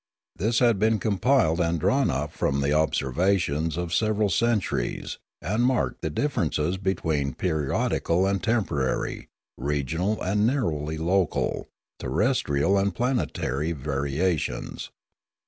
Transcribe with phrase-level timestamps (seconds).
[0.35, 6.01] This had been compiled and drawn up from the observations of several centuries, and marked
[6.01, 9.27] the differences between periodical and temporary,
[9.59, 11.67] regional and narrowly local,
[11.99, 14.89] terrestrial and planetary variations.